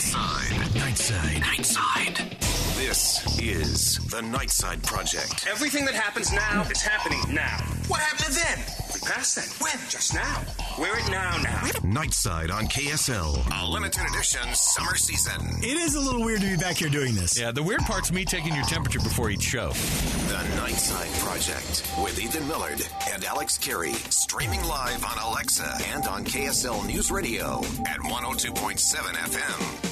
Nightside. 0.00 0.80
Nightside. 0.80 1.42
Nightside. 1.42 2.40
This 2.78 3.38
is 3.38 3.98
the 4.08 4.22
Nightside 4.22 4.82
Project. 4.82 5.46
Everything 5.46 5.84
that 5.84 5.92
happens 5.92 6.32
now 6.32 6.62
is 6.70 6.80
happening 6.80 7.20
now. 7.34 7.58
What 7.86 8.00
happened 8.00 8.34
then? 8.34 8.58
We 8.94 9.00
passed 9.00 9.36
then. 9.36 9.44
When? 9.58 9.78
Just 9.90 10.14
now. 10.14 10.42
We're 10.78 10.96
it 10.96 11.10
now 11.10 11.36
now. 11.42 11.60
Nightside 11.84 12.50
on 12.50 12.66
KSL. 12.66 13.62
A 13.62 13.66
limited 13.66 14.04
edition 14.08 14.40
summer 14.54 14.96
season. 14.96 15.38
It 15.62 15.76
is 15.76 15.96
a 15.96 16.00
little 16.00 16.24
weird 16.24 16.40
to 16.40 16.46
be 16.46 16.56
back 16.56 16.76
here 16.76 16.88
doing 16.88 17.14
this. 17.14 17.38
Yeah, 17.38 17.52
the 17.52 17.62
weird 17.62 17.80
part's 17.80 18.10
me 18.10 18.24
taking 18.24 18.54
your 18.54 18.64
temperature 18.64 19.00
before 19.00 19.28
each 19.28 19.42
show. 19.42 19.68
The 19.68 20.40
Nightside 20.56 21.12
Project 21.22 21.86
with 22.02 22.18
Ethan 22.18 22.48
Millard 22.48 22.88
and 23.12 23.22
Alex 23.26 23.58
Kirry. 23.58 23.92
Streaming 24.08 24.64
live 24.64 25.04
on 25.04 25.18
Alexa 25.18 25.76
and 25.88 26.06
on 26.06 26.24
KSL 26.24 26.86
News 26.86 27.10
Radio 27.10 27.58
at 27.86 27.98
102.7 28.00 28.80
FM. 28.80 29.89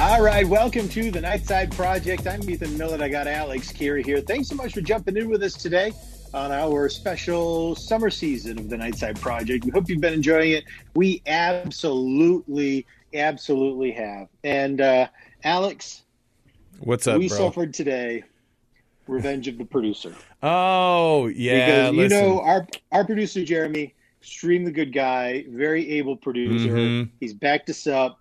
All 0.00 0.22
right, 0.22 0.48
welcome 0.48 0.88
to 0.88 1.10
the 1.10 1.20
Nightside 1.20 1.76
Project. 1.76 2.26
I'm 2.26 2.48
Ethan 2.48 2.78
Millard. 2.78 3.02
I 3.02 3.08
got 3.10 3.26
Alex 3.26 3.70
Kirry 3.70 4.02
here. 4.02 4.22
Thanks 4.22 4.48
so 4.48 4.54
much 4.54 4.72
for 4.72 4.80
jumping 4.80 5.14
in 5.14 5.28
with 5.28 5.42
us 5.42 5.52
today 5.52 5.92
on 6.32 6.50
our 6.50 6.88
special 6.88 7.74
summer 7.76 8.08
season 8.08 8.58
of 8.58 8.70
the 8.70 8.76
Nightside 8.76 9.20
Project. 9.20 9.66
We 9.66 9.70
hope 9.72 9.90
you've 9.90 10.00
been 10.00 10.14
enjoying 10.14 10.52
it. 10.52 10.64
We 10.94 11.20
absolutely, 11.26 12.86
absolutely 13.12 13.90
have. 13.92 14.28
And 14.42 14.80
uh, 14.80 15.08
Alex, 15.44 16.02
What's 16.78 17.06
up, 17.06 17.18
we 17.18 17.28
bro? 17.28 17.36
suffered 17.36 17.74
today. 17.74 18.24
Revenge 19.06 19.48
of 19.48 19.58
the 19.58 19.66
producer. 19.66 20.14
Oh, 20.42 21.26
yeah. 21.26 21.90
because 21.90 21.96
you 21.96 22.08
know 22.08 22.40
our 22.40 22.66
our 22.92 23.04
producer 23.04 23.44
Jeremy, 23.44 23.92
extremely 24.22 24.72
good 24.72 24.94
guy, 24.94 25.44
very 25.48 25.90
able 25.98 26.16
producer. 26.16 26.70
Mhm. 26.74 27.10
He's 27.20 27.34
backed 27.34 27.68
us 27.68 27.86
up. 27.86 28.19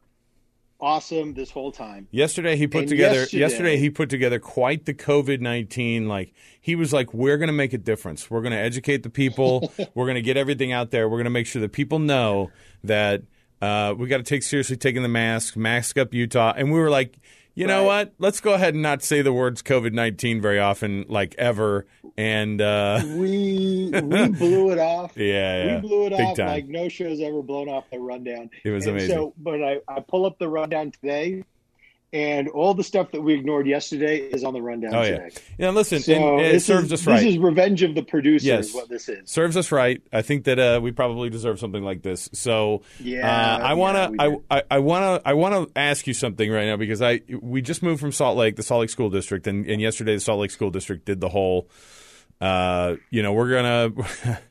Awesome 0.82 1.34
this 1.34 1.52
whole 1.52 1.72
time. 1.74 2.08
Yesterday 2.10 2.56
he 2.56 2.66
put 2.68 2.82
And 2.82 2.90
together 2.90 3.20
yesterday- 3.20 3.40
yesterday, 3.40 3.78
he 3.78 3.90
put 3.90 4.10
together 4.10 4.40
quite 4.40 4.86
the 4.86 4.94
COVID 4.94 5.42
nineteen 5.42 6.08
like 6.08 6.34
he 6.62 6.76
was 6.76 6.94
like 6.94 7.14
we're 7.14 7.38
going 7.38 7.48
to 7.48 7.54
make 7.54 7.74
a 7.74 7.78
difference. 7.78 8.30
We're 8.32 8.42
going 8.42 8.54
to 8.54 8.58
educate 8.60 9.04
the 9.04 9.10
people. 9.10 9.74
we're 9.94 10.06
going 10.06 10.16
to 10.16 10.22
get 10.22 10.38
everything 10.38 10.72
out 10.72 10.92
there. 10.92 11.10
We're 11.10 11.18
going 11.18 11.26
to 11.26 11.32
make 11.32 11.48
sure 11.48 11.62
that 11.62 11.74
people 11.74 12.00
know 12.00 12.52
that 12.86 13.24
uh, 13.62 13.94
we 13.98 14.08
got 14.08 14.18
to 14.18 14.24
take 14.24 14.42
seriously 14.42 14.78
taking 14.78 15.04
the 15.04 15.10
mask, 15.10 15.58
mask 15.58 15.98
up 15.98 16.14
Utah. 16.14 16.54
And 16.56 16.72
we 16.72 16.80
were 16.80 16.90
like, 16.90 17.20
you 17.60 17.68
know 17.68 17.80
Right. 17.88 18.08
what? 18.08 18.14
Let's 18.20 18.40
go 18.42 18.54
ahead 18.54 18.74
and 18.74 18.82
not 18.84 19.04
say 19.04 19.22
the 19.22 19.34
words 19.34 19.62
COVID 19.62 19.94
nineteen 19.94 20.42
very 20.42 20.60
often, 20.60 21.06
like 21.10 21.36
ever. 21.38 21.86
And 22.18 22.60
uh, 22.62 23.02
We 23.06 23.92
we 23.94 24.28
blew 24.30 24.72
it 24.72 24.80
off. 24.80 25.14
yeah, 25.16 25.64
yeah, 25.66 25.76
We 25.76 25.82
blew 25.88 26.06
it 26.08 26.10
Big 26.12 26.20
off 26.22 26.38
time. 26.38 26.48
like 26.48 26.68
no 26.68 26.90
show's 26.90 27.22
ever 27.22 27.42
blown 27.42 27.70
off 27.70 27.86
the 27.92 28.00
rundown. 28.00 28.50
It 28.64 28.72
was 28.72 28.86
And 28.88 28.98
amazing. 28.98 29.16
So, 29.16 29.34
but 29.38 29.62
I, 29.64 29.78
I 29.88 30.00
pull 30.02 30.26
up 30.26 30.38
the 30.40 30.50
rundown 30.50 30.92
today, 30.92 31.44
and 32.12 32.48
all 32.50 32.74
the 32.74 32.84
stuff 32.84 33.12
that 33.12 33.22
we 33.22 33.34
ignored 33.36 33.68
yesterday 33.68 34.18
is 34.18 34.44
on 34.44 34.54
the 34.54 34.62
rundown 34.62 34.96
oh 34.96 35.02
yeah, 35.04 35.10
today. 35.10 35.30
yeah. 35.58 35.70
Listen, 35.70 36.00
So 36.00 36.14
and 36.14 36.42
it 36.42 36.62
serves 36.62 36.92
is, 36.92 37.02
us 37.02 37.08
right. 37.08 37.18
This 37.20 37.34
is 37.34 37.38
revenge 37.38 37.84
of 37.84 37.94
the 37.96 38.02
producer. 38.02 38.48
Yes. 38.48 38.70
Is 38.70 38.74
what 38.74 38.90
this 38.90 39.08
is. 39.10 39.30
serves 39.30 39.56
us 39.56 39.72
right. 39.72 40.02
I 40.12 40.22
think 40.22 40.46
that 40.46 40.58
uh, 40.60 40.80
we 40.82 40.92
probably 40.92 41.30
deserve 41.30 41.60
something 41.60 41.84
like 41.84 42.02
this. 42.02 42.30
So 42.34 42.82
Yeah, 43.00 43.28
uh, 43.30 43.60
I 43.60 43.74
wanna, 43.76 44.10
do. 44.10 44.44
I, 44.50 44.58
I, 44.58 44.64
I 44.72 44.80
want 44.80 45.24
to 45.24 45.30
I 45.30 45.34
want 45.34 45.54
to 45.74 45.80
ask 45.80 46.08
you 46.08 46.14
something 46.14 46.52
right 46.52 46.66
now 46.66 46.78
because 46.78 47.02
I 47.02 47.22
we 47.42 47.62
just 47.62 47.84
moved 47.84 48.02
from 48.02 48.12
Salt 48.12 48.38
Lake, 48.38 48.56
the 48.56 48.64
Salt 48.64 48.82
Lake 48.82 48.90
School 48.90 49.10
District, 49.10 49.46
and, 49.48 49.66
and 49.68 49.82
yesterday 49.82 50.16
the 50.16 50.20
Salt 50.22 50.40
Lake 50.40 50.52
School 50.52 50.72
District 50.72 51.06
did 51.06 51.20
the 51.20 51.30
whole. 51.30 51.70
Uh, 52.42 52.96
you 53.10 53.22
know, 53.22 53.34
we're 53.34 53.52
gonna. 53.52 54.40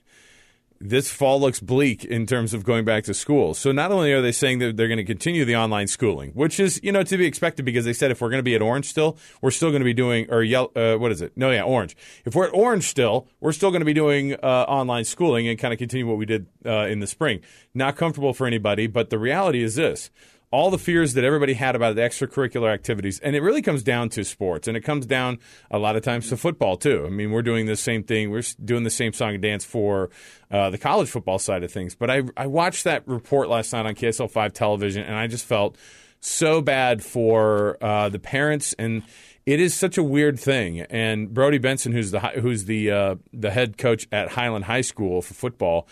this 0.80 1.10
fall 1.10 1.40
looks 1.40 1.60
bleak 1.60 2.04
in 2.04 2.26
terms 2.26 2.54
of 2.54 2.64
going 2.64 2.84
back 2.84 3.04
to 3.04 3.14
school. 3.14 3.54
So 3.54 3.72
not 3.72 3.90
only 3.90 4.12
are 4.12 4.22
they 4.22 4.32
saying 4.32 4.60
that 4.60 4.76
they're 4.76 4.88
going 4.88 4.98
to 4.98 5.04
continue 5.04 5.44
the 5.44 5.56
online 5.56 5.88
schooling, 5.88 6.30
which 6.32 6.60
is 6.60 6.80
you 6.82 6.92
know 6.92 7.02
to 7.02 7.16
be 7.16 7.26
expected 7.26 7.64
because 7.64 7.84
they 7.84 7.92
said 7.92 8.10
if 8.10 8.20
we're 8.20 8.30
going 8.30 8.38
to 8.38 8.44
be 8.44 8.54
at 8.54 8.62
Orange 8.62 8.86
still, 8.86 9.16
we're 9.40 9.50
still 9.50 9.70
going 9.70 9.80
to 9.80 9.84
be 9.84 9.94
doing 9.94 10.26
or 10.30 10.42
yellow. 10.42 10.70
Uh, 10.74 10.96
what 10.96 11.12
is 11.12 11.20
it? 11.22 11.32
No, 11.36 11.50
yeah, 11.50 11.62
Orange. 11.62 11.96
If 12.24 12.34
we're 12.34 12.46
at 12.46 12.54
Orange 12.54 12.84
still, 12.84 13.28
we're 13.40 13.52
still 13.52 13.70
going 13.70 13.80
to 13.80 13.86
be 13.86 13.94
doing 13.94 14.34
uh, 14.34 14.64
online 14.68 15.04
schooling 15.04 15.48
and 15.48 15.58
kind 15.58 15.72
of 15.72 15.78
continue 15.78 16.06
what 16.06 16.18
we 16.18 16.26
did 16.26 16.46
uh, 16.64 16.86
in 16.86 17.00
the 17.00 17.06
spring. 17.06 17.40
Not 17.74 17.96
comfortable 17.96 18.32
for 18.32 18.46
anybody, 18.46 18.86
but 18.86 19.10
the 19.10 19.18
reality 19.18 19.62
is 19.62 19.74
this. 19.74 20.10
All 20.50 20.70
the 20.70 20.78
fears 20.78 21.14
that 21.14 21.24
everybody 21.24 21.54
had 21.54 21.76
about 21.76 21.94
the 21.94 22.00
extracurricular 22.00 22.72
activities, 22.72 23.20
and 23.20 23.36
it 23.36 23.42
really 23.42 23.60
comes 23.60 23.82
down 23.82 24.08
to 24.10 24.24
sports, 24.24 24.66
and 24.66 24.76
it 24.76 24.80
comes 24.80 25.04
down 25.04 25.38
a 25.70 25.78
lot 25.78 25.96
of 25.96 26.02
times 26.02 26.30
to 26.30 26.36
football 26.36 26.76
too. 26.76 27.04
I 27.06 27.10
mean, 27.10 27.32
we're 27.32 27.42
doing 27.42 27.66
the 27.66 27.76
same 27.76 28.02
thing. 28.02 28.30
We're 28.30 28.42
doing 28.64 28.84
the 28.84 28.90
same 28.90 29.12
song 29.12 29.34
and 29.34 29.42
dance 29.42 29.64
for 29.64 30.08
uh, 30.50 30.70
the 30.70 30.78
college 30.78 31.10
football 31.10 31.38
side 31.38 31.62
of 31.64 31.70
things. 31.70 31.94
But 31.94 32.10
I, 32.10 32.22
I 32.36 32.46
watched 32.46 32.84
that 32.84 33.06
report 33.06 33.48
last 33.48 33.72
night 33.72 33.84
on 33.84 33.94
KSL 33.94 34.30
five 34.30 34.54
television, 34.54 35.02
and 35.04 35.14
I 35.14 35.26
just 35.26 35.44
felt 35.44 35.76
so 36.20 36.62
bad 36.62 37.02
for 37.02 37.76
uh, 37.82 38.08
the 38.08 38.18
parents 38.18 38.74
and. 38.78 39.02
It 39.46 39.60
is 39.60 39.72
such 39.72 39.96
a 39.96 40.02
weird 40.02 40.38
thing, 40.38 40.80
and 40.90 41.32
Brody 41.32 41.56
Benson, 41.56 41.92
who's 41.92 42.10
the 42.10 42.20
who's 42.20 42.66
the 42.66 42.90
uh, 42.90 43.14
the 43.32 43.50
head 43.50 43.78
coach 43.78 44.06
at 44.12 44.28
Highland 44.28 44.66
High 44.66 44.82
School 44.82 45.22
for 45.22 45.32
football, 45.32 45.88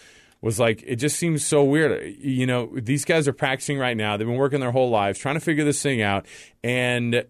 was 0.47 0.59
like, 0.59 0.83
it 0.87 0.97
just 0.97 1.19
seems 1.19 1.45
so 1.45 1.63
weird. 1.65 2.15
You 2.19 2.47
know, 2.47 2.71
these 2.75 3.05
guys 3.05 3.29
are 3.29 3.33
practicing 3.35 3.79
right 3.79 3.97
now. 3.97 4.17
They've 4.17 4.27
been 4.27 4.37
working 4.37 4.61
their 4.61 4.73
whole 4.73 4.89
lives 4.91 5.19
trying 5.19 5.35
to 5.35 5.41
figure 5.41 5.65
this 5.65 5.83
thing 5.83 6.01
out, 6.01 6.25
and 6.65 7.25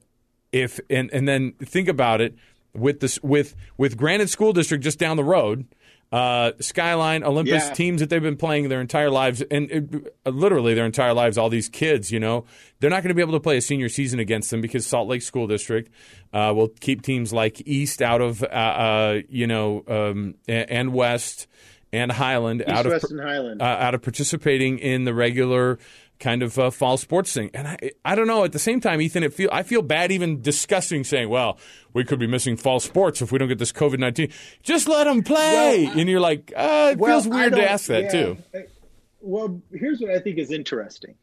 if 0.52 0.78
and 0.88 1.10
and 1.12 1.26
then 1.26 1.52
think 1.62 1.88
about 1.88 2.20
it 2.20 2.34
with 2.74 3.00
this 3.00 3.18
with 3.22 3.56
with 3.76 3.96
Granite 3.96 4.28
School 4.30 4.52
District 4.52 4.84
just 4.84 4.98
down 4.98 5.16
the 5.16 5.24
road. 5.24 5.66
Uh, 6.12 6.52
Skyline, 6.60 7.24
Olympus, 7.24 7.66
Yeah. 7.66 7.72
teams 7.74 8.00
that 8.00 8.08
they've 8.10 8.22
been 8.22 8.36
playing 8.36 8.68
their 8.68 8.80
entire 8.80 9.10
lives, 9.10 9.42
and 9.50 10.08
uh, 10.24 10.30
literally 10.30 10.72
their 10.72 10.86
entire 10.86 11.12
lives. 11.12 11.36
All 11.36 11.48
these 11.50 11.68
kids, 11.68 12.12
you 12.12 12.20
know, 12.20 12.44
they're 12.78 12.90
not 12.90 13.02
going 13.02 13.08
to 13.08 13.14
be 13.14 13.22
able 13.22 13.32
to 13.32 13.40
play 13.40 13.56
a 13.56 13.60
senior 13.60 13.88
season 13.88 14.20
against 14.20 14.52
them 14.52 14.60
because 14.60 14.86
Salt 14.86 15.08
Lake 15.08 15.20
School 15.22 15.48
District 15.48 15.90
uh, 16.32 16.52
will 16.54 16.68
keep 16.68 17.02
teams 17.02 17.32
like 17.32 17.60
East 17.66 18.00
out 18.02 18.20
of, 18.20 18.44
uh, 18.44 18.46
uh, 18.46 19.20
you 19.28 19.48
know, 19.48 19.82
um, 19.88 20.36
and 20.46 20.92
West 20.94 21.48
and 21.92 22.10
Highland 22.12 22.60
East, 22.62 22.70
out 22.70 22.86
of 22.86 23.02
Highland. 23.02 23.62
uh, 23.62 23.64
out 23.64 23.94
of 23.94 24.02
participating 24.02 24.78
in 24.78 25.04
the 25.04 25.14
regular 25.14 25.78
kind 26.18 26.42
of 26.42 26.58
uh, 26.58 26.70
fall 26.70 26.96
sports 26.96 27.32
thing. 27.34 27.50
And 27.52 27.68
I, 27.68 27.76
I 28.04 28.14
don't 28.14 28.26
know. 28.26 28.44
At 28.44 28.52
the 28.52 28.58
same 28.58 28.80
time, 28.80 29.00
Ethan, 29.00 29.22
it 29.22 29.34
feel 29.34 29.50
I 29.52 29.62
feel 29.62 29.82
bad 29.82 30.10
even 30.12 30.40
discussing 30.40 31.04
saying, 31.04 31.28
"Well, 31.28 31.58
we 31.92 32.04
could 32.04 32.18
be 32.18 32.26
missing 32.26 32.56
fall 32.56 32.80
sports 32.80 33.20
if 33.22 33.32
we 33.32 33.38
don't 33.38 33.48
get 33.48 33.58
this 33.58 33.72
COVID 33.72 33.98
nineteen. 33.98 34.32
Just 34.62 34.88
let 34.88 35.04
them 35.04 35.22
play." 35.22 35.84
Well, 35.86 35.96
I- 35.96 36.00
and 36.00 36.08
you're 36.08 36.20
like, 36.20 36.52
uh, 36.56 36.90
it 36.92 36.98
Well, 36.98 37.20
feels 37.20 37.28
weird 37.28 37.52
to 37.54 37.70
ask 37.70 37.86
that 37.86 38.04
yeah, 38.04 38.10
too. 38.10 38.36
I- 38.54 38.64
Well, 39.20 39.60
here's 39.72 40.00
what 40.00 40.10
I 40.10 40.18
think 40.20 40.38
is 40.38 40.50
interesting. 40.50 41.14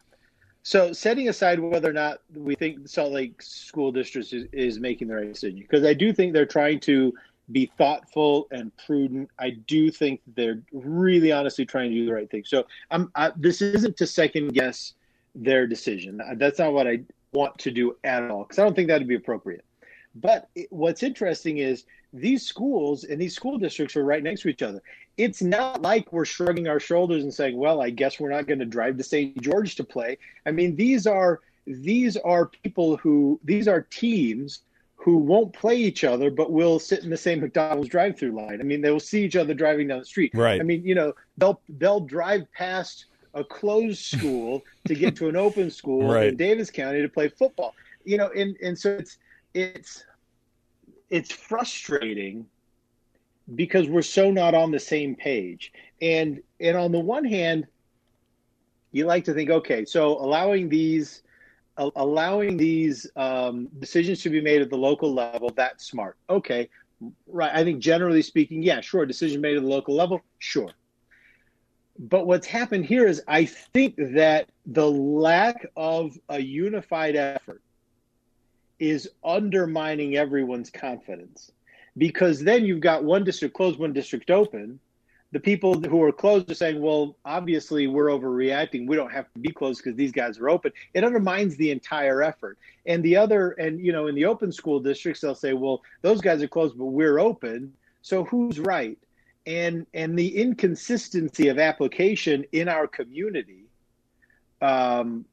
So, 0.65 0.93
setting 0.93 1.27
aside 1.27 1.59
whether 1.59 1.89
or 1.89 1.93
not 1.93 2.19
we 2.33 2.55
think 2.55 2.87
Salt 2.87 3.11
Lake 3.11 3.41
School 3.41 3.91
District 3.91 4.31
is, 4.31 4.45
is 4.53 4.79
making 4.79 5.09
the 5.09 5.15
right 5.15 5.27
decision, 5.27 5.59
because 5.59 5.83
I 5.85 5.93
do 5.93 6.13
think 6.13 6.31
they're 6.33 6.45
trying 6.45 6.79
to 6.81 7.13
be 7.51 7.71
thoughtful 7.77 8.47
and 8.51 8.71
prudent. 8.77 9.29
I 9.39 9.51
do 9.51 9.91
think 9.91 10.21
they're 10.35 10.61
really 10.71 11.31
honestly 11.31 11.65
trying 11.65 11.91
to 11.91 11.95
do 11.95 12.05
the 12.05 12.13
right 12.13 12.29
thing. 12.29 12.43
So, 12.45 12.65
I'm, 12.91 13.11
I, 13.15 13.31
this 13.35 13.61
isn't 13.61 13.97
to 13.97 14.07
second 14.07 14.53
guess 14.53 14.93
their 15.35 15.67
decision. 15.67 16.21
Uh, 16.21 16.35
that's 16.37 16.59
not 16.59 16.73
what 16.73 16.87
I 16.87 17.01
want 17.33 17.57
to 17.59 17.71
do 17.71 17.97
at 18.03 18.29
all, 18.29 18.43
because 18.43 18.59
I 18.59 18.63
don't 18.63 18.75
think 18.75 18.87
that 18.87 18.99
would 18.99 19.07
be 19.07 19.15
appropriate. 19.15 19.65
But 20.15 20.49
it, 20.55 20.67
what's 20.71 21.03
interesting 21.03 21.57
is 21.57 21.85
these 22.13 22.45
schools 22.45 23.03
and 23.03 23.19
these 23.19 23.35
school 23.35 23.57
districts 23.57 23.95
are 23.97 24.05
right 24.05 24.21
next 24.21 24.41
to 24.41 24.49
each 24.49 24.61
other. 24.61 24.81
It's 25.17 25.41
not 25.41 25.81
like 25.81 26.13
we're 26.13 26.25
shrugging 26.25 26.67
our 26.67 26.79
shoulders 26.79 27.23
and 27.23 27.33
saying, 27.33 27.57
"Well, 27.57 27.81
I 27.81 27.89
guess 27.89 28.19
we're 28.19 28.31
not 28.31 28.47
going 28.47 28.59
to 28.59 28.65
drive 28.65 28.97
to 28.97 29.03
St. 29.03 29.39
George 29.41 29.75
to 29.75 29.83
play." 29.83 30.17
I 30.45 30.51
mean, 30.51 30.75
these 30.75 31.07
are 31.07 31.41
these 31.65 32.17
are 32.17 32.47
people 32.47 32.97
who 32.97 33.39
these 33.43 33.67
are 33.67 33.81
teams 33.81 34.59
who 35.03 35.17
won't 35.17 35.51
play 35.51 35.75
each 35.75 36.05
other, 36.05 36.31
but 36.31 36.49
will 36.49 36.79
sit 36.79 37.03
in 37.03 37.09
the 37.09 37.17
same 37.17 37.41
McDonald's 37.41 37.89
drive-through 37.89 38.31
line. 38.31 38.61
I 38.61 38.63
mean, 38.63 38.81
they 38.81 38.89
will 38.89 39.01
see 39.01 39.25
each 39.25 39.35
other 39.35 39.53
driving 39.53 39.89
down 39.89 39.99
the 39.99 40.05
street. 40.05 40.31
Right. 40.33 40.61
I 40.61 40.63
mean, 40.63 40.85
you 40.85 40.95
know, 40.95 41.13
they'll 41.37 41.59
they'll 41.77 41.99
drive 41.99 42.49
past 42.53 43.07
a 43.33 43.43
closed 43.43 43.99
school 44.17 44.63
to 44.85 44.95
get 44.95 45.15
to 45.17 45.27
an 45.27 45.35
open 45.35 45.69
school 45.69 46.07
Right. 46.07 46.27
in 46.27 46.37
Davis 46.37 46.71
County 46.71 47.01
to 47.01 47.09
play 47.09 47.27
football. 47.27 47.75
You 48.05 48.17
know, 48.17 48.29
and 48.33 48.55
and 48.63 48.79
so 48.79 48.91
it's 48.91 49.17
it's 49.53 50.05
it's 51.09 51.31
frustrating 51.31 52.45
because 53.55 53.89
we're 53.89 54.01
so 54.03 54.31
not 54.31 54.53
on 54.53 54.71
the 54.71 54.79
same 54.79 55.15
page. 55.15 55.73
And 56.01 56.41
and 56.61 56.77
on 56.77 56.93
the 56.93 56.99
one 56.99 57.25
hand, 57.25 57.67
you 58.93 59.05
like 59.05 59.25
to 59.25 59.33
think, 59.33 59.49
okay, 59.49 59.83
so 59.83 60.17
allowing 60.17 60.69
these 60.69 61.23
allowing 61.77 62.57
these 62.57 63.07
um, 63.15 63.67
decisions 63.79 64.21
to 64.21 64.29
be 64.29 64.41
made 64.41 64.61
at 64.61 64.69
the 64.69 64.77
local 64.77 65.13
level, 65.13 65.51
that's 65.55 65.85
smart. 65.85 66.17
Okay, 66.29 66.69
right. 67.27 67.51
I 67.53 67.63
think 67.63 67.79
generally 67.79 68.21
speaking, 68.21 68.63
yeah, 68.63 68.81
sure, 68.81 69.05
decision 69.05 69.41
made 69.41 69.57
at 69.57 69.63
the 69.63 69.69
local 69.69 69.95
level, 69.95 70.21
sure. 70.39 70.71
But 71.97 72.25
what's 72.25 72.47
happened 72.47 72.85
here 72.85 73.05
is 73.07 73.21
I 73.27 73.45
think 73.45 73.95
that 73.97 74.49
the 74.65 74.89
lack 74.89 75.65
of 75.75 76.17
a 76.29 76.39
unified 76.39 77.15
effort 77.15 77.61
is 78.79 79.09
undermining 79.23 80.15
everyone's 80.17 80.69
confidence 80.69 81.51
because 81.97 82.39
then 82.43 82.65
you've 82.65 82.81
got 82.81 83.03
one 83.03 83.23
district 83.23 83.55
closed, 83.55 83.79
one 83.79 83.93
district 83.93 84.31
open. 84.31 84.79
The 85.33 85.39
people 85.39 85.81
who 85.81 86.01
are 86.03 86.11
closed 86.11 86.49
are 86.51 86.53
saying, 86.53 86.79
well, 86.79 87.17
obviously 87.25 87.87
we're 87.87 88.05
overreacting. 88.07 88.87
We 88.87 88.95
don't 88.95 89.11
have 89.11 89.33
to 89.33 89.39
be 89.39 89.51
closed 89.51 89.83
because 89.83 89.97
these 89.97 90.11
guys 90.11 90.37
are 90.37 90.47
open. 90.47 90.71
It 90.93 91.03
undermines 91.03 91.57
the 91.57 91.71
entire 91.71 92.21
effort. 92.21 92.59
And 92.85 93.03
the 93.03 93.17
other, 93.17 93.51
and 93.51 93.83
you 93.83 93.91
know, 93.91 94.05
in 94.05 94.13
the 94.13 94.25
open 94.25 94.51
school 94.51 94.79
districts, 94.79 95.21
they'll 95.21 95.33
say, 95.33 95.53
well, 95.53 95.81
those 96.03 96.21
guys 96.21 96.43
are 96.43 96.47
closed, 96.47 96.77
but 96.77 96.85
we're 96.85 97.17
open. 97.17 97.73
So 98.03 98.25
who's 98.25 98.59
right? 98.59 98.97
And 99.47 99.87
and 99.95 100.17
the 100.17 100.37
inconsistency 100.37 101.47
of 101.47 101.57
application 101.57 102.45
in 102.51 102.69
our 102.69 102.87
community, 102.87 103.65
um, 104.61 105.25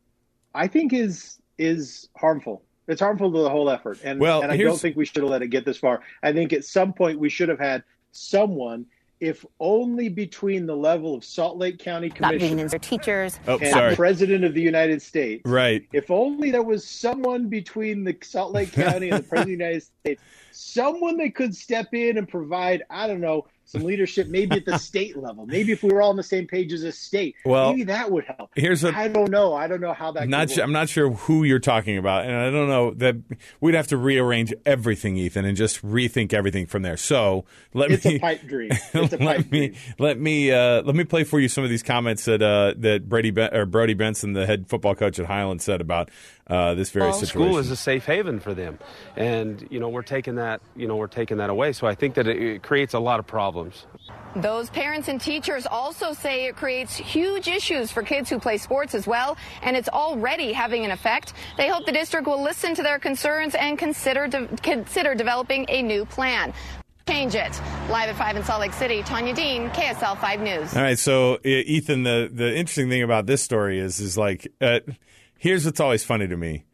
I 0.54 0.66
think 0.66 0.94
is 0.94 1.38
is 1.58 2.08
harmful. 2.16 2.62
It's 2.88 3.02
harmful 3.02 3.30
to 3.30 3.38
the 3.42 3.50
whole 3.50 3.68
effort. 3.68 4.00
And, 4.02 4.18
Well, 4.18 4.40
and 4.40 4.50
I 4.50 4.56
don't 4.56 4.80
think 4.80 4.96
we 4.96 5.04
should 5.04 5.22
have 5.22 5.30
let 5.30 5.42
it 5.42 5.48
get 5.48 5.66
this 5.66 5.76
far. 5.76 6.00
I 6.22 6.32
think 6.32 6.54
at 6.54 6.64
some 6.64 6.94
point 6.94 7.20
we 7.20 7.28
should 7.28 7.50
have 7.50 7.60
had 7.60 7.84
someone, 8.12 8.86
if 9.20 9.44
only 9.60 10.08
between 10.08 10.66
the 10.66 10.74
level 10.74 11.14
of 11.14 11.24
Salt 11.24 11.58
Lake 11.58 11.78
County 11.78 12.08
commissioners, 12.08 12.48
unions 12.50 12.74
or 12.74 12.78
teachers. 12.78 13.38
Oh, 13.46 13.58
and 13.58 13.70
sorry. 13.70 13.94
President 13.94 14.44
of 14.44 14.54
the 14.54 14.62
United 14.62 15.02
States, 15.02 15.42
Right. 15.44 15.86
if 15.92 16.10
only 16.10 16.50
there 16.50 16.62
was 16.62 16.86
someone 16.86 17.48
between 17.48 18.02
the 18.04 18.16
Salt 18.22 18.52
Lake 18.52 18.72
County 18.72 19.10
and 19.10 19.22
the 19.22 19.28
President 19.28 19.40
of 19.40 19.46
the 19.46 19.64
United 19.64 19.82
States, 19.82 20.22
someone 20.52 21.18
that 21.18 21.34
could 21.34 21.54
step 21.54 21.92
in 21.92 22.16
and 22.16 22.26
provide, 22.28 22.82
I 22.90 23.06
don't 23.06 23.20
know, 23.20 23.46
some 23.70 23.82
leadership, 23.84 24.26
maybe 24.28 24.56
at 24.56 24.64
the 24.66 24.78
state 24.90 25.16
level. 25.16 25.46
Maybe 25.46 25.72
if 25.72 25.82
we 25.82 25.90
were 25.90 26.02
all 26.02 26.10
on 26.10 26.16
the 26.16 26.22
same 26.22 26.46
page 26.46 26.72
as 26.72 26.82
a 26.82 26.92
state, 26.92 27.36
Well, 27.44 27.70
maybe 27.70 27.84
that 27.84 28.10
would 28.10 28.24
help. 28.24 28.50
here's 28.56 28.82
a- 28.84 28.94
I 28.96 29.08
don't 29.08 29.30
know. 29.30 29.54
I 29.54 29.68
don't 29.68 29.80
know 29.80 29.92
how 29.92 30.10
that. 30.12 30.28
Not 30.28 30.48
could 30.48 30.50
su- 30.56 30.60
work. 30.60 30.64
I'm 30.64 30.72
not 30.72 30.88
sure 30.88 31.10
who 31.10 31.44
you're 31.44 31.58
talking 31.60 31.96
about, 31.96 32.24
and 32.26 32.34
I 32.34 32.50
don't 32.50 32.68
know 32.68 32.90
that 32.94 33.16
we'd 33.60 33.74
have 33.74 33.86
to 33.88 33.96
rearrange 33.96 34.52
everything, 34.66 35.16
Ethan, 35.16 35.44
and 35.44 35.56
just 35.56 35.80
rethink 35.84 36.32
everything 36.32 36.66
from 36.66 36.82
there. 36.82 36.96
So 36.96 37.44
let 37.74 37.90
It's 37.92 38.04
me 38.04 38.16
a 38.16 38.18
pipe 38.18 38.46
dream. 38.46 38.70
It's 38.94 39.12
a 39.12 39.18
pipe 39.18 39.26
let 39.26 39.50
me 39.52 39.68
dream. 39.68 39.74
let 39.98 40.18
me 40.18 40.50
uh, 40.52 40.82
let 40.82 40.94
me 40.96 41.04
play 41.04 41.24
for 41.24 41.38
you 41.38 41.48
some 41.48 41.62
of 41.64 41.70
these 41.70 41.82
comments 41.82 42.24
that 42.24 42.42
uh, 42.42 42.74
that 42.78 43.08
Brady 43.08 43.30
ben- 43.30 43.54
or 43.54 43.66
Brody 43.66 43.94
Benson, 43.94 44.32
the 44.32 44.46
head 44.46 44.68
football 44.68 44.94
coach 44.94 45.18
at 45.18 45.26
Highland, 45.26 45.62
said 45.62 45.80
about 45.80 46.10
uh, 46.48 46.74
this 46.74 46.90
very 46.90 47.12
situation. 47.12 47.26
School 47.50 47.58
is 47.58 47.70
a 47.70 47.76
safe 47.76 48.04
haven 48.06 48.40
for 48.40 48.52
them, 48.54 48.78
and 49.16 49.66
you 49.70 49.78
know 49.78 49.88
we're 49.88 50.02
taking 50.02 50.34
that 50.36 50.60
you 50.74 50.88
know 50.88 50.96
we're 50.96 51.06
taking 51.06 51.36
that 51.36 51.50
away. 51.50 51.72
So 51.72 51.86
I 51.86 51.94
think 51.94 52.14
that 52.14 52.26
it, 52.26 52.42
it 52.42 52.62
creates 52.62 52.94
a 52.94 52.98
lot 52.98 53.20
of 53.20 53.26
problems. 53.26 53.59
Those 54.36 54.70
parents 54.70 55.08
and 55.08 55.20
teachers 55.20 55.66
also 55.66 56.12
say 56.12 56.46
it 56.46 56.56
creates 56.56 56.96
huge 56.96 57.48
issues 57.48 57.90
for 57.90 58.02
kids 58.02 58.30
who 58.30 58.38
play 58.38 58.58
sports 58.58 58.94
as 58.94 59.06
well, 59.06 59.36
and 59.62 59.76
it's 59.76 59.88
already 59.88 60.52
having 60.52 60.84
an 60.84 60.90
effect. 60.92 61.32
They 61.56 61.68
hope 61.68 61.84
the 61.84 61.92
district 61.92 62.26
will 62.26 62.42
listen 62.42 62.74
to 62.76 62.82
their 62.82 62.98
concerns 62.98 63.54
and 63.54 63.76
consider 63.78 64.28
de- 64.28 64.46
consider 64.62 65.14
developing 65.14 65.66
a 65.68 65.82
new 65.82 66.04
plan. 66.04 66.52
Change 67.08 67.34
it. 67.34 67.60
Live 67.88 68.08
at 68.08 68.16
5 68.16 68.36
in 68.36 68.44
Salt 68.44 68.60
Lake 68.60 68.72
City, 68.72 69.02
Tanya 69.02 69.34
Dean, 69.34 69.68
KSL 69.70 70.16
5 70.20 70.40
News. 70.42 70.76
All 70.76 70.82
right, 70.82 70.98
so 70.98 71.38
Ethan, 71.42 72.04
the 72.04 72.30
the 72.32 72.54
interesting 72.54 72.88
thing 72.88 73.02
about 73.02 73.26
this 73.26 73.42
story 73.42 73.80
is 73.80 73.98
is 73.98 74.16
like 74.16 74.46
uh, 74.60 74.78
here's 75.38 75.64
what's 75.64 75.80
always 75.80 76.04
funny 76.04 76.28
to 76.28 76.36
me, 76.36 76.64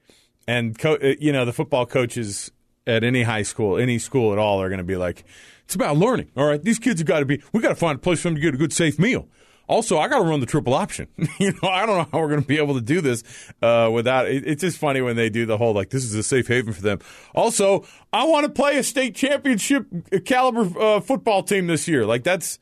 and 0.47 0.79
co- 0.79 0.97
uh, 0.97 1.15
you 1.19 1.33
know 1.33 1.47
the 1.47 1.55
football 1.55 1.87
coaches 1.87 2.51
at 2.87 3.03
any 3.03 3.23
high 3.23 3.43
school, 3.43 3.79
any 3.79 3.99
school 3.99 4.33
at 4.33 4.39
all, 4.39 4.61
are 4.61 4.69
going 4.69 4.79
to 4.79 4.85
be 4.85 4.97
like, 4.97 5.25
it's 5.67 5.75
about 5.75 5.97
learning. 5.97 6.31
All 6.37 6.47
right, 6.47 6.63
these 6.63 6.79
kids 6.79 7.01
have 7.01 7.09
got 7.09 7.19
to 7.19 7.27
be. 7.27 7.43
We 7.53 7.61
got 7.61 7.71
to 7.71 7.75
find 7.75 7.97
a 7.97 7.99
place 7.99 8.21
for 8.21 8.29
them 8.29 8.37
to 8.37 8.41
get 8.41 8.55
a 8.55 8.57
good, 8.57 8.73
safe 8.73 9.01
meal. 9.01 9.29
Also, 9.69 9.99
I 9.99 10.07
got 10.07 10.21
to 10.21 10.25
run 10.25 10.39
the 10.39 10.47
triple 10.47 10.75
option. 10.75 11.09
you 11.41 11.53
know, 11.61 11.69
I 11.69 11.87
don't 11.87 11.99
know 11.99 12.09
how 12.13 12.21
we're 12.21 12.29
going 12.29 12.41
to 12.41 12.47
be 12.47 12.59
able 12.59 12.75
to 12.75 12.81
do 12.81 13.01
this 13.01 13.25
uh, 13.63 13.91
without. 13.93 14.29
It, 14.29 14.47
it's 14.47 14.61
just 14.61 14.79
funny 14.79 15.01
when 15.01 15.17
they 15.17 15.29
do 15.29 15.45
the 15.45 15.59
whole 15.59 15.75
like 15.75 15.91
this 15.91 16.05
is 16.05 16.15
a 16.15 16.23
safe 16.23 16.47
haven 16.47 16.73
for 16.73 16.83
them. 16.83 17.01
Also, 17.35 17.85
I 18.13 18.25
want 18.27 18.47
to 18.47 18.53
play 18.53 18.79
a 18.79 18.85
state 18.85 19.17
championship 19.17 19.87
caliber 20.25 20.69
uh, 20.81 21.01
football 21.01 21.43
team 21.43 21.67
this 21.67 21.89
year. 21.89 22.07
Like 22.07 22.23
that's 22.23 22.61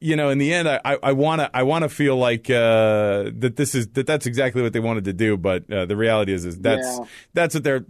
you 0.00 0.14
know, 0.16 0.28
in 0.30 0.38
the 0.38 0.52
end, 0.54 0.68
I 0.68 1.12
want 1.12 1.40
to 1.40 1.50
I 1.56 1.62
want 1.64 1.82
to 1.82 1.88
feel 1.88 2.16
like 2.16 2.48
uh, 2.48 3.30
that 3.38 3.54
this 3.56 3.74
is 3.74 3.88
that 3.88 4.06
that's 4.06 4.26
exactly 4.26 4.62
what 4.62 4.72
they 4.72 4.80
wanted 4.80 5.04
to 5.04 5.12
do. 5.12 5.36
But 5.36 5.70
uh, 5.72 5.86
the 5.86 5.96
reality 5.96 6.32
is, 6.32 6.44
is 6.44 6.58
that's 6.58 6.86
Yeah. 6.86 7.04
that's 7.34 7.54
what 7.54 7.64
they're. 7.64 7.84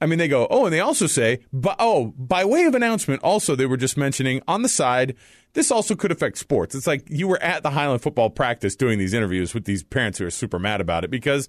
I 0.00 0.06
mean, 0.06 0.18
they 0.18 0.28
go, 0.28 0.46
oh, 0.50 0.66
and 0.66 0.72
they 0.72 0.80
also 0.80 1.06
say, 1.06 1.40
but 1.52 1.76
oh, 1.78 2.12
by 2.18 2.44
way 2.44 2.64
of 2.64 2.74
announcement, 2.74 3.22
also 3.22 3.56
they 3.56 3.66
were 3.66 3.76
just 3.78 3.96
mentioning 3.96 4.42
on 4.46 4.62
the 4.62 4.68
side. 4.68 5.16
This 5.54 5.70
also 5.70 5.94
could 5.96 6.12
affect 6.12 6.36
sports. 6.36 6.74
It's 6.74 6.86
like 6.86 7.04
you 7.08 7.26
were 7.26 7.42
at 7.42 7.62
the 7.62 7.70
Highland 7.70 8.02
football 8.02 8.28
practice 8.28 8.76
doing 8.76 8.98
these 8.98 9.14
interviews 9.14 9.54
with 9.54 9.64
these 9.64 9.82
parents 9.82 10.18
who 10.18 10.26
are 10.26 10.30
super 10.30 10.58
mad 10.58 10.82
about 10.82 11.02
it 11.02 11.10
because, 11.10 11.48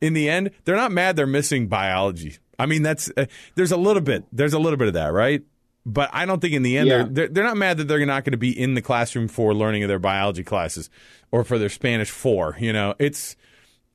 in 0.00 0.12
the 0.12 0.28
end, 0.28 0.50
they're 0.64 0.76
not 0.76 0.92
mad. 0.92 1.16
They're 1.16 1.26
missing 1.26 1.66
biology. 1.66 2.36
I 2.58 2.66
mean, 2.66 2.82
that's 2.82 3.10
uh, 3.16 3.26
there's 3.54 3.72
a 3.72 3.76
little 3.78 4.02
bit 4.02 4.24
there's 4.30 4.52
a 4.52 4.58
little 4.58 4.76
bit 4.76 4.88
of 4.88 4.94
that, 4.94 5.12
right? 5.12 5.42
But 5.88 6.10
I 6.12 6.26
don't 6.26 6.40
think 6.40 6.52
in 6.52 6.62
the 6.64 6.76
end 6.76 6.88
Yeah. 6.88 6.96
they're, 7.04 7.06
they're 7.12 7.28
they're 7.28 7.44
not 7.44 7.56
mad 7.56 7.76
that 7.78 7.84
they're 7.86 8.04
not 8.04 8.24
going 8.24 8.32
to 8.32 8.36
be 8.38 8.50
in 8.58 8.74
the 8.74 8.82
classroom 8.82 9.28
for 9.28 9.54
learning 9.54 9.84
of 9.84 9.88
their 9.88 10.00
biology 10.00 10.42
classes 10.42 10.90
or 11.30 11.44
for 11.44 11.58
their 11.58 11.68
Spanish 11.68 12.10
four. 12.10 12.56
You 12.58 12.72
know, 12.72 12.94
it's 12.98 13.36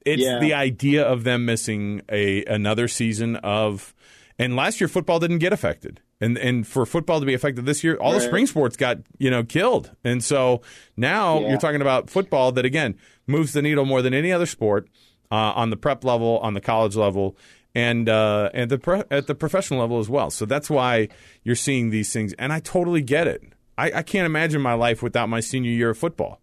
it's 0.05 0.23
Yeah. 0.23 0.39
the 0.39 0.53
idea 0.53 1.03
of 1.03 1.25
them 1.25 1.45
missing 1.45 2.01
a 2.09 2.45
another 2.45 2.88
season 2.88 3.35
of. 3.38 3.93
And 4.39 4.55
last 4.55 4.81
year 4.81 4.88
football 4.88 5.19
didn't 5.19 5.38
get 5.39 5.53
affected, 5.53 5.99
and 6.19 6.35
and 6.38 6.65
for 6.65 6.85
football 6.88 7.19
to 7.19 7.25
be 7.27 7.35
affected 7.35 7.65
this 7.67 7.83
year, 7.83 7.95
all 7.97 8.13
the 8.13 8.21
spring 8.21 8.47
sports 8.47 8.75
got 8.75 8.97
you 9.19 9.29
know 9.29 9.43
killed, 9.43 9.91
and 10.03 10.23
so 10.23 10.61
now 10.97 11.39
Yeah. 11.41 11.49
you're 11.49 11.59
talking 11.59 11.81
about 11.81 12.09
football 12.09 12.51
that 12.53 12.65
again 12.65 12.95
moves 13.27 13.53
the 13.53 13.61
needle 13.61 13.85
more 13.85 14.01
than 14.01 14.15
any 14.15 14.31
other 14.31 14.47
sport 14.47 14.88
uh, 15.29 15.35
on 15.35 15.69
the 15.69 15.77
prep 15.77 16.03
level, 16.03 16.39
on 16.39 16.55
the 16.55 16.61
college 16.61 16.95
level, 16.95 17.38
and 17.75 18.09
uh, 18.09 18.50
and 18.53 18.69
the 18.69 18.77
pro- 18.77 19.03
at 19.09 19.27
the 19.27 19.35
professional 19.35 19.79
level 19.79 20.00
as 20.00 20.09
well. 20.09 20.29
So 20.29 20.45
that's 20.45 20.69
why 20.69 21.07
you're 21.44 21.56
seeing 21.56 21.89
these 21.89 22.12
things, 22.12 22.33
and 22.33 22.51
I 22.51 22.59
totally 22.59 23.01
get 23.01 23.27
it. 23.27 23.44
I, 23.77 23.91
I 23.95 24.01
can't 24.03 24.25
imagine 24.25 24.62
my 24.62 24.73
life 24.73 25.01
without 25.01 25.29
my 25.29 25.39
senior 25.39 25.71
year 25.71 25.91
of 25.91 25.97
football. 25.97 26.39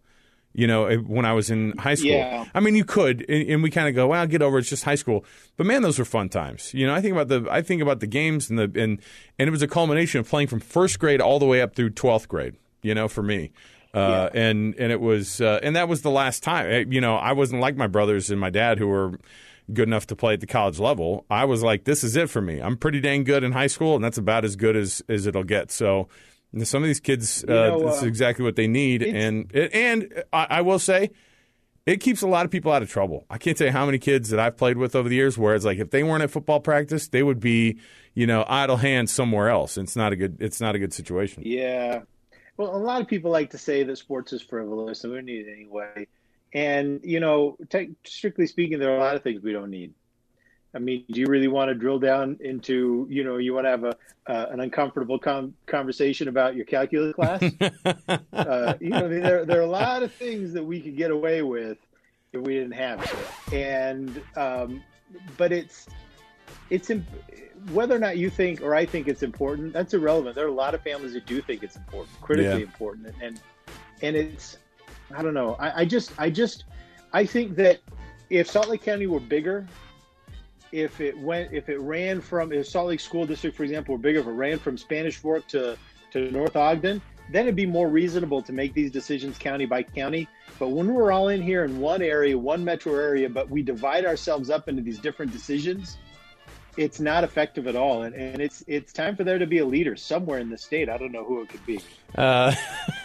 You 0.55 0.67
know, 0.67 0.89
when 0.97 1.25
I 1.25 1.35
was 1.35 1.51
in 1.51 1.77
high 1.79 1.95
school. 1.95 2.11
Yeah. 2.11 2.47
I 2.53 2.61
mean, 2.61 2.75
you 2.75 2.85
could, 2.85 3.25
and, 3.29 3.49
and 3.49 3.63
we 3.63 3.71
kind 3.71 3.87
of 3.87 3.95
go, 3.95 4.09
"Well, 4.09 4.27
get 4.27 4.43
over 4.43 4.57
it, 4.57 4.63
it's 4.63 4.71
just 4.71 4.83
high 4.83 4.97
school." 4.97 5.25
But 5.57 5.67
man, 5.67 5.83
those 5.83 5.99
were 5.99 6.05
fun 6.07 6.31
times. 6.31 6.73
You 6.75 6.87
know, 6.87 6.95
I 6.95 7.01
think 7.01 7.13
about 7.13 7.29
the, 7.29 7.47
I 7.51 7.63
think 7.63 7.81
about 7.83 8.01
the 8.01 8.07
games 8.09 8.51
and 8.51 8.59
the, 8.59 8.65
and 8.65 8.99
and 9.39 9.47
it 9.47 9.51
was 9.51 9.63
a 9.63 9.69
culmination 9.69 10.19
of 10.21 10.29
playing 10.29 10.49
from 10.49 10.59
first 10.61 10.99
grade 10.99 11.21
all 11.21 11.39
the 11.39 11.47
way 11.47 11.61
up 11.61 11.77
through 11.77 11.91
twelfth 11.91 12.29
grade. 12.29 12.57
You 12.83 12.95
know, 12.95 13.07
for 13.07 13.23
me, 13.23 13.53
uh, 13.95 14.31
and 14.35 14.75
and 14.77 14.91
it 14.91 15.01
was, 15.01 15.41
uh, 15.41 15.61
and 15.63 15.77
that 15.77 15.89
was 15.89 16.03
the 16.03 16.11
last 16.11 16.43
time. 16.43 16.67
Eh, 16.71 16.85
You 16.89 17.01
know, 17.03 17.15
I 17.15 17.33
wasn't 17.33 17.61
like 17.61 17.77
my 17.77 17.87
brothers 17.87 18.31
and 18.31 18.41
my 18.41 18.51
dad 18.51 18.79
who 18.79 18.89
were 18.89 19.19
good 19.73 19.89
enough 19.89 20.07
to 20.09 20.17
play 20.17 20.35
at 20.35 20.41
the 20.41 20.47
college 20.47 20.79
level. 20.79 21.27
I 21.31 21.45
was 21.45 21.63
like, 21.63 21.85
this 21.85 22.05
is 22.05 22.17
it 22.17 22.31
for 22.31 22.41
me. 22.41 22.61
I'm 22.61 22.77
pretty 22.77 23.01
dang 23.01 23.25
good 23.25 23.45
in 23.45 23.53
high 23.53 23.67
school, 23.67 23.95
and 23.95 24.05
that's 24.05 24.19
about 24.19 24.45
as 24.45 24.57
good 24.57 24.77
as 24.77 25.03
as 25.09 25.27
it'll 25.27 25.45
get. 25.45 25.71
So. 25.71 26.09
Some 26.63 26.83
of 26.83 26.87
these 26.87 26.99
kids, 26.99 27.45
uh, 27.45 27.53
know, 27.53 27.89
this 27.89 27.99
is 27.99 28.05
uh, 28.05 28.07
exactly 28.07 28.43
what 28.43 28.57
they 28.57 28.67
need, 28.67 29.03
and 29.03 29.55
and 29.55 30.25
I, 30.33 30.47
I 30.49 30.61
will 30.63 30.79
say, 30.79 31.11
it 31.89 32.01
keeps 32.03 32.21
a 32.21 32.27
lot 32.27 32.45
of 32.45 32.51
people 32.51 32.71
out 32.71 32.83
of 32.83 32.91
trouble. 32.91 33.25
I 33.31 33.39
can't 33.39 33.57
tell 33.57 33.67
you 33.67 33.73
how 33.73 33.87
many 33.87 33.99
kids 33.99 34.29
that 34.29 34.39
I've 34.39 34.59
played 34.59 34.77
with 34.77 34.95
over 34.95 35.09
the 35.09 35.15
years 35.15 35.39
where 35.39 35.55
it's 35.55 35.65
like 35.65 35.79
if 35.79 35.91
they 35.91 36.03
weren't 36.03 36.23
at 36.23 36.31
football 36.31 36.61
practice, 36.61 37.09
they 37.09 37.23
would 37.23 37.41
be, 37.41 37.79
you 38.13 38.27
know, 38.27 38.45
idle 38.47 38.77
hands 38.77 39.11
somewhere 39.11 39.49
else. 39.49 39.79
It's 39.79 39.97
not 39.97 40.13
a 40.13 40.17
good 40.17 40.37
it's 40.41 40.61
not 40.61 40.75
a 40.75 40.79
good 40.79 40.93
situation. 40.93 41.45
Yeah. 41.47 42.01
Well, 42.59 42.77
a 42.77 42.77
lot 42.77 43.01
of 43.01 43.09
people 43.09 43.31
like 43.31 43.51
to 43.51 43.59
say 43.59 43.85
that 43.85 43.97
sports 43.97 44.35
is 44.35 44.43
frivolous 44.43 45.03
and 45.03 45.13
we 45.15 45.19
don't 45.19 45.25
need 45.25 45.47
it 45.47 45.53
anyway. 45.53 46.07
And, 46.53 47.01
you 47.03 47.21
know, 47.21 47.57
te- 47.69 47.95
strictly 48.05 48.47
speaking, 48.47 48.79
there 48.79 48.91
are 48.93 48.97
a 48.97 49.01
lot 49.01 49.17
of 49.17 49.23
things 49.23 49.43
we 49.43 49.53
don't 49.53 49.71
need. 49.71 49.93
I 50.75 50.79
mean, 50.79 51.05
do 51.11 51.21
you 51.21 51.27
really 51.27 51.49
want 51.49 51.71
to 51.71 51.75
drill 51.75 51.99
down 51.99 52.37
into, 52.41 53.07
you 53.11 53.25
know, 53.25 53.39
you 53.39 53.55
want 53.55 53.67
to 53.67 53.71
have 53.71 53.85
a 53.85 53.97
uh, 54.27 54.47
an 54.51 54.61
uncomfortable 54.61 55.19
com- 55.19 55.55
conversation 55.67 56.29
about 56.29 56.55
your 56.55 56.67
calculus 56.67 57.15
class? 57.15 57.43
uh, 58.33 58.75
you 58.79 58.91
know, 58.91 59.07
I 59.07 59.09
mean, 59.09 59.21
there 59.23 59.47
there 59.47 59.59
are 59.59 59.63
a 59.63 59.67
lot 59.67 60.03
of 60.03 60.13
things 60.13 60.53
that 60.53 60.63
we 60.63 60.81
could 60.81 60.97
get 60.97 61.11
away 61.11 61.41
with 61.41 61.79
if 62.35 62.43
we 62.43 62.53
didn't 62.55 62.73
have 62.73 63.03
it. 63.03 63.55
And 63.55 64.23
um, 64.37 64.83
but 65.39 65.53
it's 65.53 65.87
it's 66.69 66.91
imp- 66.91 67.07
whether 67.73 67.97
or 67.97 67.99
not 67.99 68.19
you 68.19 68.29
think 68.29 68.61
or 68.61 68.75
I 68.75 68.85
think 68.85 69.09
it's 69.09 69.23
important. 69.23 69.73
That's 69.73 69.95
irrelevant. 69.95 70.37
There 70.37 70.45
are 70.45 70.51
a 70.51 70.53
lot 70.53 70.75
of 70.75 70.83
families 70.83 71.15
who 71.15 71.21
do 71.21 71.41
think 71.41 71.63
it's 71.63 71.77
important, 71.77 72.21
critically 72.21 72.61
Yeah. 72.61 72.67
important, 72.67 73.15
and 73.23 73.41
and 74.03 74.15
it's 74.15 74.59
I 75.15 75.23
don't 75.23 75.35
know. 75.35 75.55
I, 75.59 75.81
I 75.81 75.85
just 75.85 76.13
I 76.19 76.31
just 76.31 76.65
I 77.13 77.25
think 77.25 77.57
that 77.57 77.81
if 78.31 78.51
Salt 78.51 78.69
Lake 78.69 78.83
County 78.83 79.07
were 79.07 79.21
bigger, 79.21 79.67
if 80.73 81.01
it 81.01 81.19
went 81.19 81.53
if 81.53 81.69
it 81.69 81.81
ran 81.81 82.21
from 82.21 82.53
if 82.53 82.67
Salt 82.67 82.89
Lake 82.89 83.01
School 83.01 83.27
District, 83.27 83.57
for 83.57 83.65
example, 83.65 83.95
were 83.95 84.01
bigger, 84.01 84.21
if 84.21 84.27
it 84.27 84.33
ran 84.33 84.59
from 84.59 84.77
Spanish 84.77 85.17
Fork 85.17 85.47
to 85.49 85.77
to 86.13 86.31
North 86.31 86.57
Ogden, 86.57 87.01
then 87.31 87.43
it'd 87.43 87.57
be 87.57 87.67
more 87.67 87.89
reasonable 87.89 88.43
to 88.43 88.53
make 88.53 88.75
these 88.75 88.91
decisions 88.91 89.39
county 89.39 89.67
by 89.67 89.83
county. 89.83 90.29
But 90.59 90.69
when 90.69 90.93
we're 90.93 91.13
all 91.13 91.29
in 91.29 91.43
here 91.43 91.65
in 91.65 91.79
one 91.79 92.03
area, 92.03 92.37
one 92.37 92.65
metro 92.65 92.95
area, 92.95 93.29
but 93.29 93.49
we 93.49 93.63
divide 93.63 94.05
ourselves 94.05 94.51
up 94.51 94.69
into 94.69 94.83
these 94.83 94.99
different 94.99 95.33
decisions, 95.33 95.99
it's 96.77 97.01
not 97.01 97.25
effective 97.25 97.67
at 97.67 97.77
all. 97.77 98.03
And, 98.03 98.15
and 98.15 98.41
it's 98.41 98.65
it's 98.67 98.93
time 98.93 99.17
for 99.17 99.25
there 99.25 99.39
to 99.39 99.47
be 99.47 99.59
a 99.59 99.67
leader 99.67 99.97
somewhere 99.97 100.39
in 100.39 100.49
the 100.49 100.59
state. 100.59 100.89
I 100.89 100.97
don't 100.97 101.13
know 101.13 101.25
who 101.25 101.43
it 101.43 101.49
could 101.49 101.65
be. 101.67 101.81
Uh, 102.15 102.55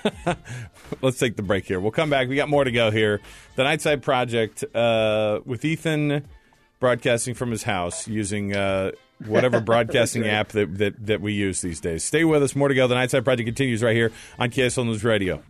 let's 1.01 1.17
take 1.19 1.35
the 1.35 1.43
break 1.43 1.65
here. 1.65 1.79
We'll 1.79 1.91
come 1.91 2.09
back. 2.09 2.27
We 2.27 2.35
got 2.35 2.49
more 2.49 2.63
to 2.63 2.71
go 2.71 2.91
here. 2.91 3.21
The 3.55 3.63
Nightside 3.63 4.01
Project 4.01 4.63
uh, 4.75 5.39
with 5.45 5.63
Ethan 5.65 6.25
broadcasting 6.79 7.33
from 7.33 7.51
his 7.51 7.63
house 7.63 8.07
using 8.07 8.55
uh, 8.55 8.91
whatever 9.25 9.59
broadcasting 9.61 10.27
app 10.27 10.49
that, 10.49 10.77
that, 10.77 11.05
that 11.05 11.21
we 11.21 11.33
use 11.33 11.61
these 11.61 11.79
days. 11.79 12.03
Stay 12.03 12.23
with 12.23 12.43
us. 12.43 12.55
More 12.55 12.67
to 12.67 12.75
go. 12.75 12.87
The 12.87 12.95
Nightside 12.95 13.23
Project 13.23 13.47
continues 13.47 13.81
right 13.81 13.95
here 13.95 14.11
on 14.37 14.49
KSL 14.49 14.85
News 14.85 15.03
Radio. 15.03 15.41